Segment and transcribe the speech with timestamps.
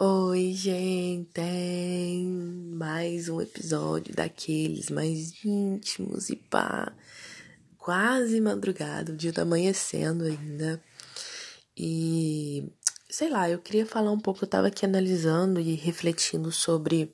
[0.00, 1.40] Oi, gente!
[2.76, 6.92] Mais um episódio daqueles mais íntimos e pá,
[7.76, 10.80] quase madrugada, o dia tá amanhecendo ainda.
[11.76, 12.70] E
[13.10, 17.12] sei lá, eu queria falar um pouco, eu tava aqui analisando e refletindo sobre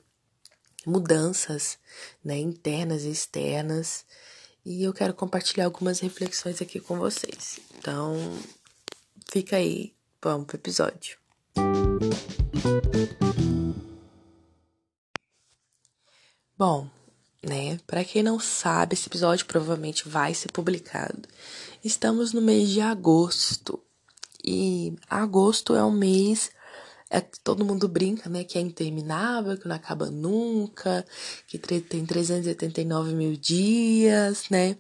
[0.84, 1.78] mudanças,
[2.22, 4.04] né, internas e externas,
[4.62, 7.60] e eu quero compartilhar algumas reflexões aqui com vocês.
[7.78, 8.14] Então,
[9.32, 11.16] fica aí, vamos pro episódio.
[16.56, 16.88] Bom,
[17.42, 17.78] né?
[17.86, 21.28] Para quem não sabe, esse episódio provavelmente vai ser publicado.
[21.84, 23.80] Estamos no mês de agosto.
[24.42, 26.50] E agosto é um mês
[27.10, 28.44] é todo mundo brinca, né?
[28.44, 31.04] Que é interminável, que não acaba nunca,
[31.46, 34.76] que tem 389 mil dias, né?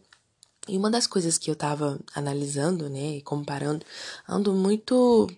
[0.66, 3.84] E uma das coisas que eu tava analisando, né, e comparando,
[4.26, 5.28] ando muito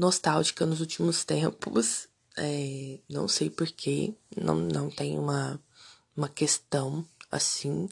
[0.00, 2.08] nostálgica nos últimos tempos.
[2.36, 5.60] É, não sei porquê, não, não tem uma,
[6.16, 7.88] uma questão assim,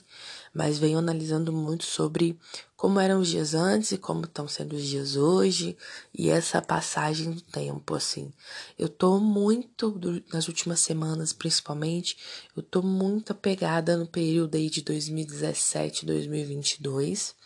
[0.52, 2.36] mas venho analisando muito sobre
[2.76, 5.76] como eram os dias antes e como estão sendo os dias hoje
[6.12, 8.32] e essa passagem do tempo, assim.
[8.76, 10.00] Eu tô muito,
[10.32, 12.16] nas últimas semanas principalmente,
[12.56, 17.36] eu tô muito apegada no período aí de 2017, 2022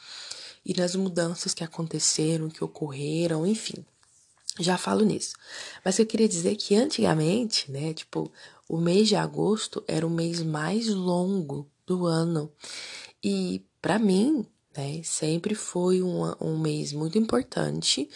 [0.64, 3.84] e nas mudanças que aconteceram, que ocorreram, enfim.
[4.58, 5.34] Já falo nisso.
[5.84, 8.30] Mas eu queria dizer que antigamente, né, tipo,
[8.68, 12.52] o mês de agosto era o mês mais longo do ano.
[13.24, 18.08] E para mim, né, sempre foi um, um mês muito importante,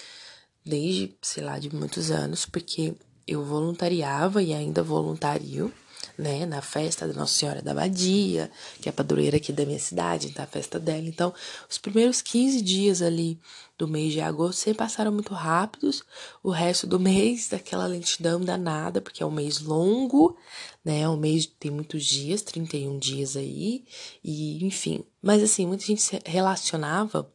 [0.65, 2.95] desde, sei lá, de muitos anos, porque
[3.27, 5.73] eu voluntariava e ainda voluntario
[6.17, 9.79] né, na festa da Nossa Senhora da Abadia, que é a padroeira aqui da minha
[9.79, 11.07] cidade, então a festa dela.
[11.07, 11.33] Então,
[11.69, 13.39] os primeiros 15 dias ali
[13.79, 16.03] do mês de agosto sempre passaram muito rápidos,
[16.43, 20.37] o resto do mês daquela lentidão danada, porque é um mês longo,
[20.85, 23.85] né, um mês tem muitos dias, 31 dias aí,
[24.23, 25.05] e enfim.
[25.21, 27.31] Mas assim, muita gente se relacionava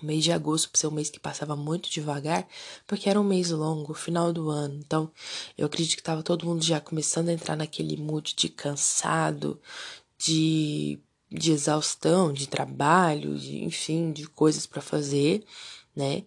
[0.00, 2.46] o mês de agosto, por ser um mês que passava muito devagar,
[2.86, 4.78] porque era um mês longo, final do ano.
[4.78, 5.10] Então,
[5.58, 9.60] eu acredito que estava todo mundo já começando a entrar naquele mood de cansado,
[10.16, 10.98] de,
[11.30, 15.44] de exaustão, de trabalho, de, enfim, de coisas para fazer,
[15.94, 16.24] né?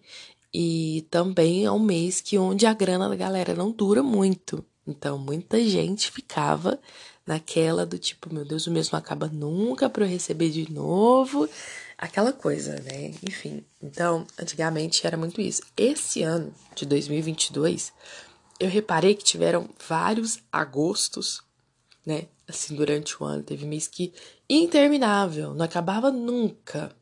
[0.52, 4.64] E também é um mês que onde a grana da galera não dura muito.
[4.86, 6.78] Então, muita gente ficava
[7.26, 11.48] naquela do tipo, meu Deus, o mês não acaba nunca para eu receber de novo
[11.98, 13.14] aquela coisa, né?
[13.22, 15.62] Enfim, então, antigamente era muito isso.
[15.76, 17.92] Esse ano de 2022,
[18.60, 21.42] eu reparei que tiveram vários agostos,
[22.04, 22.26] né?
[22.46, 23.42] Assim, durante o ano.
[23.42, 24.12] Teve mês que
[24.48, 26.94] interminável, não acabava nunca.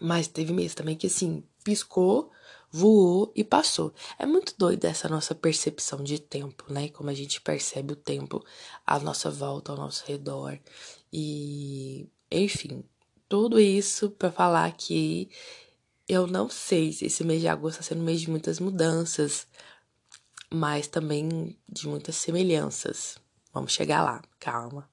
[0.00, 2.30] Mas teve mês também que, assim, piscou,
[2.70, 3.92] voou e passou.
[4.18, 6.88] É muito doido essa nossa percepção de tempo, né?
[6.90, 8.44] Como a gente percebe o tempo
[8.86, 10.58] à nossa volta, ao nosso redor.
[11.12, 12.84] E, enfim,
[13.28, 15.28] tudo isso para falar que
[16.08, 19.46] eu não sei se esse mês de agosto está sendo um mês de muitas mudanças,
[20.50, 23.18] mas também de muitas semelhanças.
[23.52, 24.88] Vamos chegar lá, calma.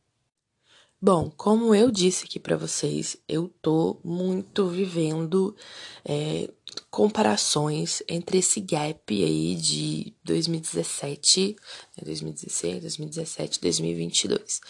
[1.01, 5.55] Bom, como eu disse aqui para vocês, eu tô muito vivendo
[6.03, 6.49] é,
[6.89, 11.55] comparações entre esse gap aí de 2017,
[12.03, 14.61] 2016, 2017, 2022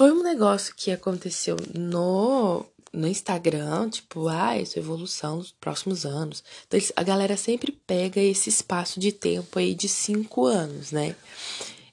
[0.00, 6.42] foi um negócio que aconteceu no, no Instagram, tipo, ah, essa evolução nos próximos anos.
[6.66, 11.14] Então, a galera sempre pega esse espaço de tempo aí de cinco anos, né?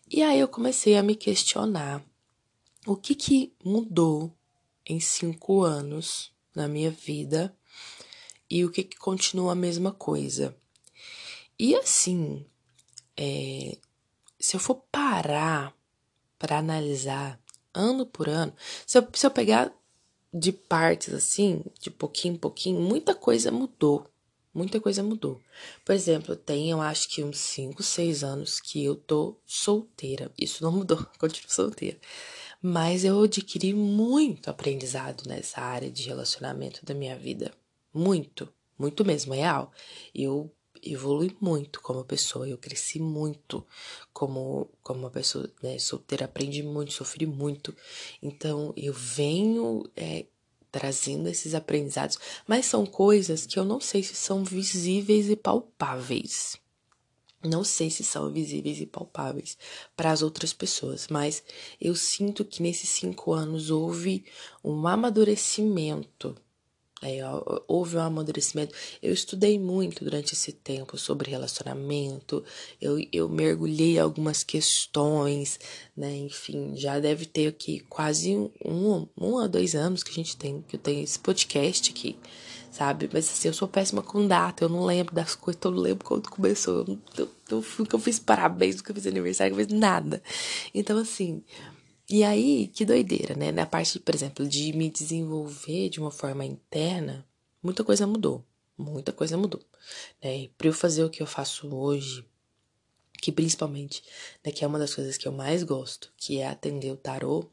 [0.09, 2.01] E aí eu comecei a me questionar
[2.85, 4.33] o que que mudou
[4.85, 7.53] em cinco anos na minha vida
[8.49, 10.55] e o que que continua a mesma coisa.
[11.59, 12.45] E assim,
[13.17, 13.77] é,
[14.39, 15.75] se eu for parar
[16.39, 17.37] para analisar
[17.77, 18.53] ano por ano.
[18.85, 19.71] Se eu, se eu pegar
[20.33, 24.09] de partes assim, de pouquinho em pouquinho, muita coisa mudou.
[24.53, 25.39] Muita coisa mudou.
[25.85, 30.31] Por exemplo, tem, eu acho que uns 5, 6 anos que eu tô solteira.
[30.37, 31.97] Isso não mudou, continuo solteira.
[32.59, 37.53] Mas eu adquiri muito aprendizado nessa área de relacionamento da minha vida.
[37.93, 39.71] Muito, muito mesmo, real.
[40.13, 40.51] Eu
[40.83, 43.65] evolui muito como pessoa, eu cresci muito
[44.13, 47.75] como, como uma pessoa né, solteira, aprendi muito, sofri muito.
[48.21, 50.25] Então eu venho é,
[50.71, 56.57] trazendo esses aprendizados, mas são coisas que eu não sei se são visíveis e palpáveis.
[57.43, 59.57] Não sei se são visíveis e palpáveis
[59.95, 61.43] para as outras pessoas, mas
[61.79, 64.25] eu sinto que nesses cinco anos houve
[64.63, 66.35] um amadurecimento
[66.99, 67.19] Aí,
[67.67, 68.73] houve um amadurecimento.
[69.03, 72.43] Eu estudei muito durante esse tempo sobre relacionamento.
[72.81, 75.59] Eu, eu mergulhei algumas questões,
[75.95, 76.15] né?
[76.15, 78.35] Enfim, já deve ter aqui quase
[78.65, 82.17] um, um a dois anos que a gente tem, que eu tenho esse podcast aqui,
[82.71, 83.07] sabe?
[83.13, 86.03] Mas assim, eu sou péssima com data, eu não lembro das coisas, eu não lembro
[86.03, 86.79] quando começou.
[86.79, 90.23] Eu, eu, eu, nunca fiz parabéns, nunca fiz aniversário, nunca fiz nada.
[90.73, 91.43] Então, assim,
[92.09, 93.51] e aí, que doideira, né?
[93.51, 97.27] Na parte, por exemplo, de me desenvolver de uma forma interna,
[97.61, 98.45] muita coisa mudou.
[98.77, 99.61] Muita coisa mudou.
[100.23, 100.49] Né?
[100.57, 102.23] Pra eu fazer o que eu faço hoje,
[103.21, 104.03] que principalmente,
[104.45, 107.49] né, que é uma das coisas que eu mais gosto, que é atender o tarô,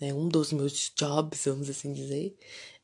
[0.00, 2.36] né, um dos meus jobs, vamos assim dizer,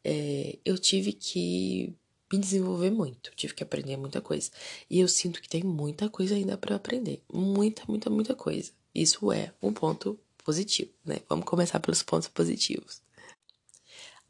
[0.03, 1.95] é, eu tive que
[2.33, 4.51] me desenvolver muito, tive que aprender muita coisa.
[4.91, 8.73] E eu sinto que tem muita coisa ainda para aprender, muita, muita, muita coisa.
[8.95, 11.17] Isso é um ponto positivo, né?
[11.29, 13.03] Vamos começar pelos pontos positivos.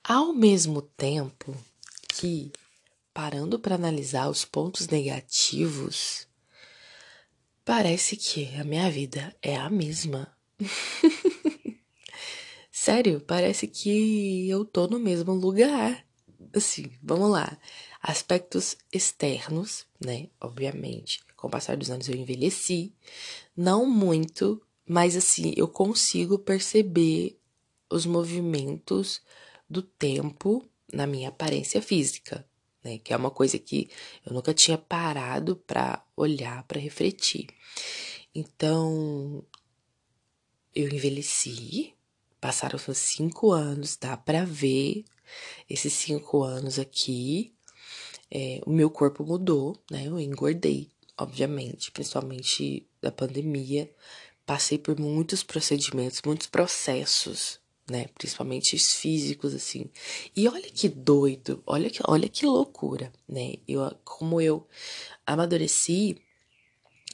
[0.02, 1.56] Ao mesmo tempo
[2.08, 2.52] que,
[3.12, 6.28] parando para analisar os pontos negativos,
[7.64, 10.30] parece que a minha vida é a mesma.
[12.70, 16.04] Sério, parece que eu tô no mesmo lugar.
[16.54, 17.58] Assim, vamos lá.
[18.02, 20.28] Aspectos externos, né?
[20.40, 22.94] Obviamente, com o passar dos anos eu envelheci.
[23.56, 27.38] Não muito, mas assim, eu consigo perceber
[27.90, 29.20] os movimentos
[29.68, 32.46] do tempo na minha aparência física,
[32.82, 32.98] né?
[32.98, 33.88] Que é uma coisa que
[34.26, 37.46] eu nunca tinha parado para olhar, para refletir.
[38.34, 39.44] Então,
[40.74, 41.94] eu envelheci,
[42.40, 45.04] passaram os cinco anos, dá para ver
[45.68, 47.54] esses cinco anos aqui.
[48.30, 50.06] É, o meu corpo mudou, né?
[50.06, 53.90] Eu engordei, obviamente, principalmente da pandemia
[54.46, 58.06] passei por muitos procedimentos, muitos processos, né?
[58.16, 59.90] Principalmente físicos, assim.
[60.36, 63.54] E olha que doido, olha que, olha que loucura, né?
[63.66, 64.66] Eu, como eu
[65.26, 66.16] amadureci,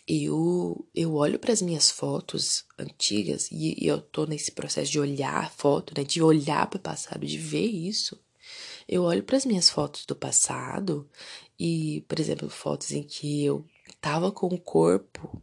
[0.07, 4.99] eu, eu olho para as minhas fotos antigas e, e, eu tô nesse processo de
[4.99, 6.05] olhar a foto, né?
[6.05, 8.21] De olhar para o passado, de ver isso.
[8.89, 11.09] Eu olho para as minhas fotos do passado
[11.59, 13.65] e, por exemplo, fotos em que eu
[14.01, 15.41] tava com o corpo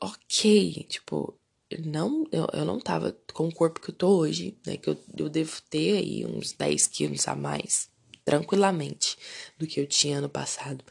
[0.00, 1.38] ok, tipo,
[1.84, 4.76] não, eu, eu não tava com o corpo que eu tô hoje, né?
[4.76, 7.88] Que eu, eu devo ter aí uns 10 quilos a mais,
[8.24, 9.16] tranquilamente,
[9.58, 10.84] do que eu tinha no passado.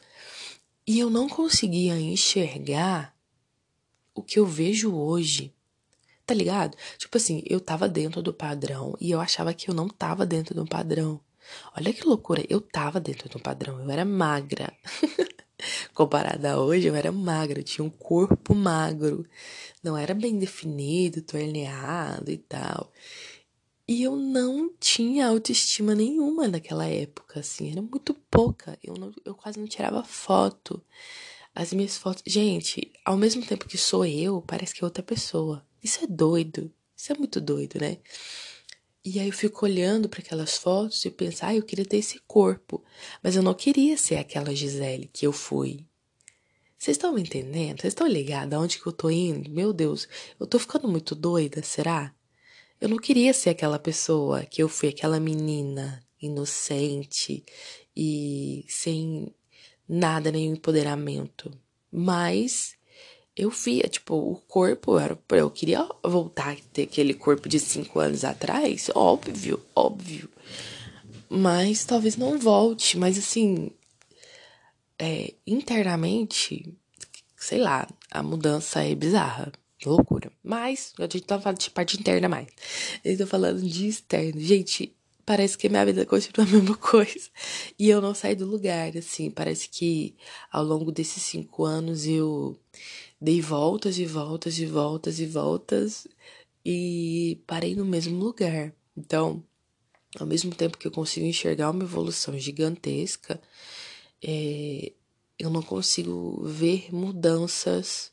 [0.86, 3.14] E eu não conseguia enxergar
[4.14, 5.54] o que eu vejo hoje.
[6.24, 6.76] Tá ligado?
[6.96, 10.54] Tipo assim, eu tava dentro do padrão e eu achava que eu não tava dentro
[10.54, 11.20] do padrão.
[11.76, 14.72] Olha que loucura, eu tava dentro do padrão, eu era magra.
[15.94, 19.26] Comparada a hoje, eu era magra, eu tinha um corpo magro,
[19.82, 22.92] não era bem definido, torneado e tal.
[23.88, 28.78] E eu não tinha autoestima nenhuma naquela época, assim, era muito pouca.
[28.84, 30.80] Eu, não, eu quase não tirava foto.
[31.52, 32.22] As minhas fotos.
[32.24, 35.66] Gente, ao mesmo tempo que sou eu, parece que é outra pessoa.
[35.82, 36.72] Isso é doido.
[36.96, 37.98] Isso é muito doido, né?
[39.04, 42.20] E aí eu fico olhando para aquelas fotos e penso, ah, eu queria ter esse
[42.26, 42.84] corpo,
[43.22, 45.86] mas eu não queria ser aquela Gisele que eu fui.
[46.76, 47.80] Vocês estão me entendendo?
[47.80, 49.50] Vocês estão ligados aonde que eu tô indo?
[49.50, 50.06] Meu Deus,
[50.38, 52.14] eu tô ficando muito doida, será?
[52.80, 57.44] Eu não queria ser aquela pessoa que eu fui, aquela menina inocente
[57.96, 59.34] e sem
[59.88, 61.50] nada, nenhum empoderamento.
[61.90, 62.76] Mas
[63.36, 65.18] eu via, tipo, o corpo era.
[65.30, 70.28] Eu queria voltar a ter aquele corpo de cinco anos atrás, óbvio, óbvio.
[71.28, 73.70] Mas talvez não volte, mas assim.
[74.98, 76.76] É, internamente,
[77.36, 79.50] sei lá, a mudança é bizarra.
[79.86, 80.30] Loucura.
[80.42, 82.48] Mas, a gente tá falando de parte interna mais.
[83.02, 84.38] Eu tô falando de externo.
[84.38, 84.94] Gente,
[85.24, 87.30] parece que minha vida continua a mesma coisa.
[87.78, 89.30] E eu não saio do lugar, assim.
[89.30, 90.14] Parece que
[90.52, 92.58] ao longo desses cinco anos eu
[93.20, 96.06] Dei voltas e voltas e voltas e voltas
[96.64, 98.74] e parei no mesmo lugar.
[98.96, 99.44] Então,
[100.18, 103.40] ao mesmo tempo que eu consigo enxergar uma evolução gigantesca,
[104.22, 104.92] é,
[105.38, 108.12] eu não consigo ver mudanças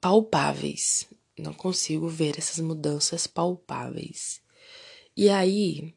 [0.00, 1.06] palpáveis.
[1.38, 4.40] Não consigo ver essas mudanças palpáveis.
[5.16, 5.94] E aí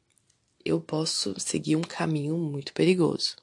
[0.63, 3.35] eu posso seguir um caminho muito perigoso,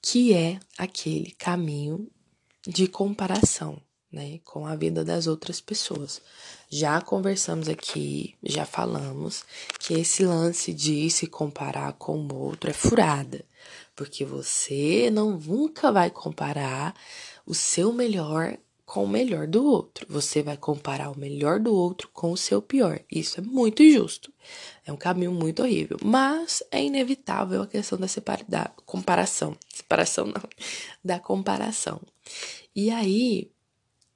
[0.00, 2.10] que é aquele caminho
[2.70, 3.80] de comparação,
[4.12, 6.22] né, com a vida das outras pessoas.
[6.68, 9.44] Já conversamos aqui, já falamos
[9.78, 13.44] que esse lance de se comparar com o outro é furada,
[13.94, 16.94] porque você não nunca vai comparar
[17.44, 18.56] o seu melhor
[18.90, 20.04] com o melhor do outro.
[20.08, 23.00] Você vai comparar o melhor do outro com o seu pior.
[23.08, 24.32] Isso é muito injusto.
[24.84, 25.96] É um caminho muito horrível.
[26.02, 29.56] Mas é inevitável a questão da, separa da comparação.
[29.72, 30.42] Separação não.
[31.04, 32.00] Da comparação.
[32.74, 33.52] E aí,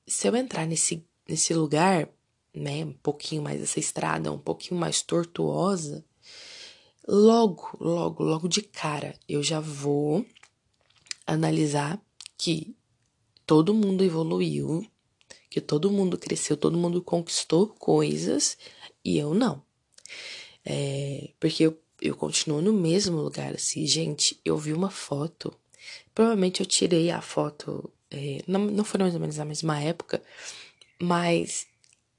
[0.08, 2.08] se eu entrar nesse, nesse lugar,
[2.52, 6.04] né, um pouquinho mais essa estrada, um pouquinho mais tortuosa,
[7.06, 10.26] logo, logo, logo de cara, eu já vou
[11.24, 12.02] analisar
[12.36, 12.74] que
[13.46, 14.86] todo mundo evoluiu,
[15.50, 18.56] que todo mundo cresceu, todo mundo conquistou coisas
[19.04, 19.62] e eu não.
[20.64, 25.52] É, porque eu, eu continuo no mesmo lugar, assim, gente, eu vi uma foto,
[26.14, 30.22] provavelmente eu tirei a foto, é, não, não foi mais ou menos na mesma época,
[31.00, 31.66] mas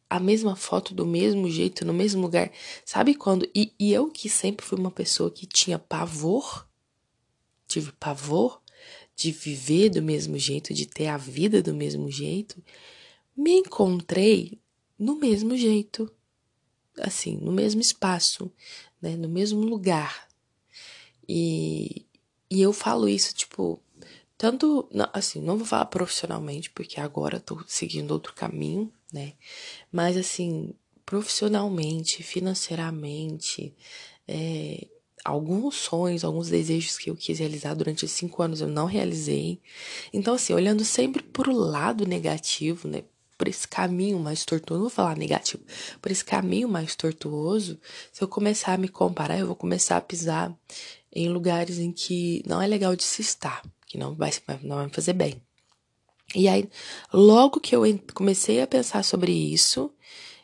[0.09, 2.51] a mesma foto do mesmo jeito, no mesmo lugar.
[2.85, 3.49] Sabe quando?
[3.53, 6.67] E, e eu que sempre fui uma pessoa que tinha pavor,
[7.67, 8.61] tive pavor
[9.15, 12.61] de viver do mesmo jeito, de ter a vida do mesmo jeito,
[13.35, 14.59] me encontrei
[14.97, 16.11] no mesmo jeito,
[16.99, 18.51] assim, no mesmo espaço,
[19.01, 20.27] né, no mesmo lugar.
[21.27, 22.05] E,
[22.49, 23.79] e eu falo isso, tipo,
[24.37, 29.33] tanto, assim, não vou falar profissionalmente, porque agora tô seguindo outro caminho, né,
[29.91, 30.73] mas, assim,
[31.05, 33.73] profissionalmente, financeiramente,
[34.27, 34.87] é,
[35.25, 39.59] alguns sonhos, alguns desejos que eu quis realizar durante cinco anos eu não realizei.
[40.13, 43.03] Então, assim, olhando sempre por o lado negativo, né?
[43.35, 45.61] Por esse caminho mais tortuoso, não vou falar negativo,
[46.01, 47.77] por esse caminho mais tortuoso,
[48.13, 50.55] se eu começar a me comparar, eu vou começar a pisar
[51.11, 54.85] em lugares em que não é legal de se estar, que não vai, não vai
[54.85, 55.41] me fazer bem.
[56.33, 56.69] E aí,
[57.11, 57.81] logo que eu
[58.13, 59.91] comecei a pensar sobre isso,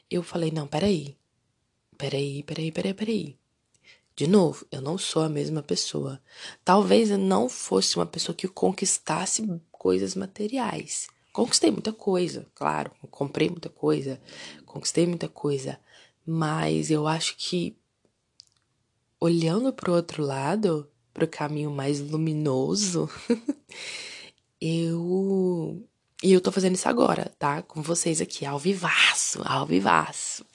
[0.09, 1.15] eu falei: não, peraí,
[1.97, 3.40] peraí, peraí, peraí, peraí.
[4.15, 6.21] De novo, eu não sou a mesma pessoa.
[6.63, 11.07] Talvez eu não fosse uma pessoa que conquistasse coisas materiais.
[11.33, 14.21] Conquistei muita coisa, claro, comprei muita coisa,
[14.65, 15.79] conquistei muita coisa,
[16.25, 17.77] mas eu acho que
[19.17, 23.09] olhando para o outro lado, para o caminho mais luminoso,
[24.59, 25.81] eu
[26.21, 27.63] e eu tô fazendo isso agora, tá?
[27.63, 30.45] Com vocês aqui, ao vivaço, ao vivaço.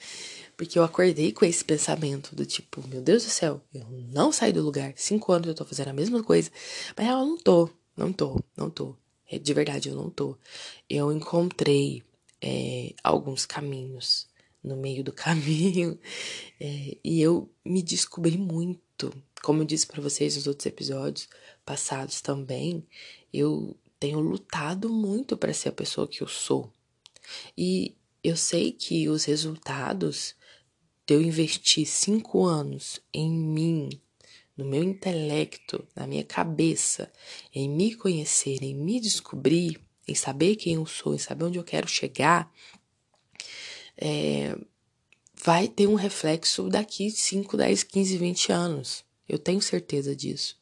[0.57, 4.51] Porque eu acordei com esse pensamento do tipo, meu Deus do céu, eu não saí
[4.51, 4.91] do lugar.
[4.95, 6.51] Cinco anos eu tô fazendo a mesma coisa.
[6.97, 8.95] Mas eu não tô, não tô, não tô.
[9.29, 10.35] É, de verdade, eu não tô.
[10.89, 12.03] Eu encontrei
[12.41, 14.27] é, alguns caminhos
[14.63, 15.99] no meio do caminho
[16.59, 19.13] é, e eu me descobri muito.
[19.43, 21.29] Como eu disse para vocês nos outros episódios
[21.63, 22.83] passados também,
[23.31, 26.73] eu tenho lutado muito para ser a pessoa que eu sou.
[27.55, 30.35] E eu sei que os resultados
[31.07, 33.89] de eu investir cinco anos em mim,
[34.57, 37.09] no meu intelecto, na minha cabeça,
[37.55, 41.63] em me conhecer, em me descobrir, em saber quem eu sou, em saber onde eu
[41.63, 42.51] quero chegar,
[43.95, 44.57] é,
[45.33, 49.05] vai ter um reflexo daqui 5, 10, 15, 20 anos.
[49.29, 50.57] Eu tenho certeza disso.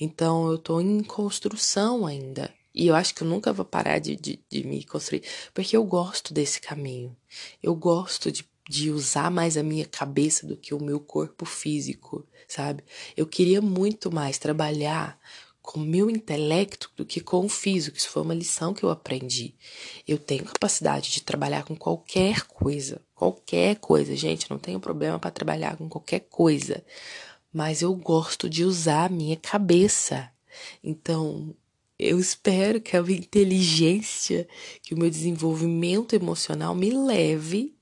[0.00, 2.54] Então eu estou em construção ainda.
[2.72, 5.82] E eu acho que eu nunca vou parar de, de, de me construir, porque eu
[5.82, 7.16] gosto desse caminho.
[7.60, 12.26] Eu gosto de de usar mais a minha cabeça do que o meu corpo físico,
[12.46, 12.84] sabe?
[13.16, 15.18] Eu queria muito mais trabalhar
[15.62, 17.96] com o meu intelecto do que com o físico.
[17.96, 19.54] Isso foi uma lição que eu aprendi.
[20.06, 25.30] Eu tenho capacidade de trabalhar com qualquer coisa, qualquer coisa, gente, não tenho problema para
[25.30, 26.84] trabalhar com qualquer coisa,
[27.52, 30.30] mas eu gosto de usar a minha cabeça.
[30.82, 31.54] Então,
[31.98, 34.46] eu espero que a minha inteligência,
[34.82, 37.77] que o meu desenvolvimento emocional me leve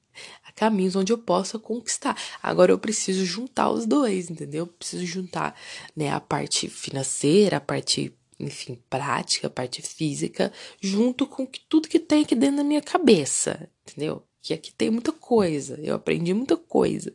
[0.54, 2.16] caminhos onde eu possa conquistar.
[2.42, 4.64] Agora eu preciso juntar os dois, entendeu?
[4.64, 5.54] Eu preciso juntar,
[5.94, 11.99] né, a parte financeira, a parte, enfim, prática, a parte física, junto com tudo que
[11.99, 14.23] tem aqui dentro da minha cabeça, entendeu?
[14.40, 17.12] Que aqui tem muita coisa, eu aprendi muita coisa.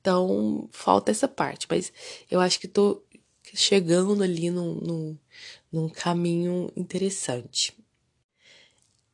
[0.00, 1.92] Então, falta essa parte, mas
[2.30, 3.02] eu acho que tô
[3.54, 5.18] chegando ali num, num,
[5.70, 7.74] num caminho interessante.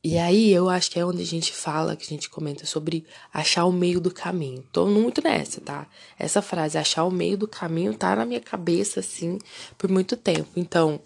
[0.01, 3.05] E aí eu acho que é onde a gente fala, que a gente comenta sobre
[3.33, 4.63] achar o meio do caminho.
[4.71, 5.87] Tô muito nessa, tá?
[6.17, 9.37] Essa frase, achar o meio do caminho, tá na minha cabeça, assim,
[9.77, 10.49] por muito tempo.
[10.55, 11.01] Então,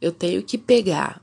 [0.00, 1.22] eu tenho que pegar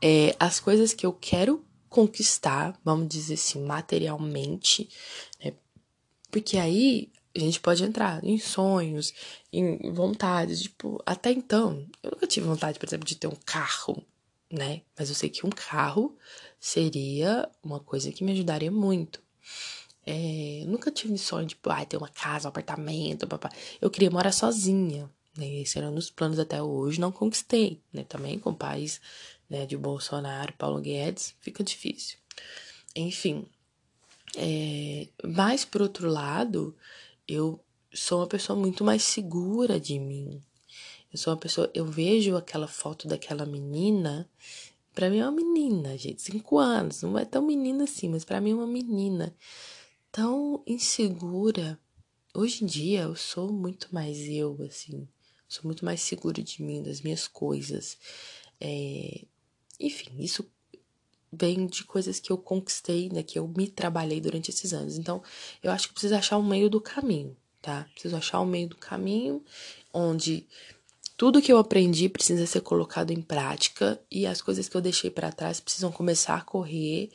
[0.00, 4.88] é, as coisas que eu quero conquistar, vamos dizer assim, materialmente,
[5.44, 5.52] né?
[6.30, 9.12] Porque aí a gente pode entrar em sonhos,
[9.52, 14.04] em vontades, tipo, até então, eu nunca tive vontade, por exemplo, de ter um carro,
[14.52, 14.82] né?
[14.96, 16.14] Mas eu sei que um carro
[16.60, 19.22] seria uma coisa que me ajudaria muito.
[20.04, 23.50] É, nunca tive sonho de, ah, ter uma casa, um apartamento, papá.
[23.80, 25.46] Eu queria morar sozinha, né?
[25.60, 28.04] Esse era um dos planos até hoje, não conquistei, né?
[28.04, 29.00] Também com pais,
[29.48, 32.18] né, de Bolsonaro, Paulo Guedes, fica difícil.
[32.94, 33.46] Enfim,
[34.36, 36.76] é, mas por outro lado,
[37.26, 37.60] eu
[37.92, 40.42] sou uma pessoa muito mais segura de mim.
[41.12, 44.28] Eu sou uma pessoa, eu vejo aquela foto daquela menina,
[44.94, 48.40] para mim é uma menina, gente, cinco anos, não é tão menina assim, mas para
[48.40, 49.34] mim é uma menina
[50.10, 51.78] tão insegura.
[52.34, 55.06] Hoje em dia eu sou muito mais eu, assim,
[55.46, 57.98] sou muito mais segura de mim, das minhas coisas.
[58.58, 59.24] É,
[59.78, 60.50] enfim, isso
[61.30, 64.96] vem de coisas que eu conquistei, né, que eu me trabalhei durante esses anos.
[64.96, 65.22] Então,
[65.62, 67.86] eu acho que preciso achar um meio do caminho, tá?
[67.92, 69.42] Preciso achar um meio do caminho
[69.92, 70.46] onde
[71.16, 75.10] tudo que eu aprendi precisa ser colocado em prática e as coisas que eu deixei
[75.10, 77.10] para trás precisam começar a correr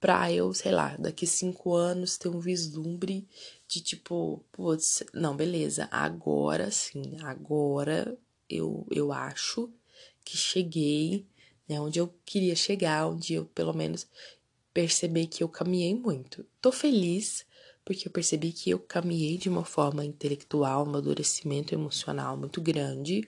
[0.00, 3.26] pra eu, sei lá, daqui cinco anos ter um vislumbre
[3.68, 8.16] de tipo, putz, não, beleza, agora sim, agora
[8.50, 9.70] eu, eu acho
[10.24, 11.26] que cheguei
[11.72, 11.80] né?
[11.80, 14.06] Onde eu queria chegar, onde eu pelo menos
[14.72, 16.44] percebi que eu caminhei muito.
[16.60, 17.44] Tô feliz
[17.84, 23.26] porque eu percebi que eu caminhei de uma forma intelectual, um amadurecimento emocional muito grande,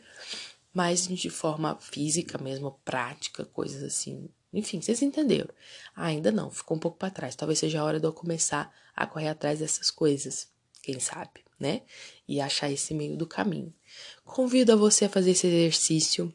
[0.72, 4.28] mas de forma física mesmo, prática, coisas assim.
[4.52, 5.52] Enfim, vocês entenderam.
[5.94, 7.34] Ainda não, ficou um pouco para trás.
[7.34, 10.48] Talvez seja a hora de eu começar a correr atrás dessas coisas,
[10.82, 11.82] quem sabe, né?
[12.26, 13.72] E achar esse meio do caminho.
[14.24, 16.32] Convido a você a fazer esse exercício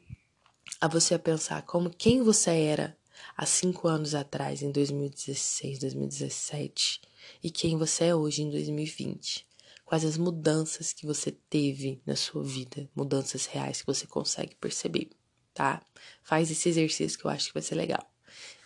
[0.79, 2.97] a você a pensar como quem você era
[3.35, 7.01] há cinco anos atrás, em 2016, 2017,
[7.43, 9.47] e quem você é hoje em 2020.
[9.85, 15.09] Quais as mudanças que você teve na sua vida, mudanças reais que você consegue perceber,
[15.53, 15.81] tá?
[16.21, 18.07] Faz esse exercício que eu acho que vai ser legal.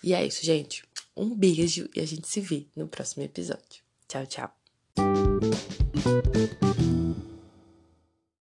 [0.03, 0.84] E é isso, gente.
[1.15, 3.84] Um beijo e a gente se vê no próximo episódio.
[4.08, 4.53] Tchau, tchau.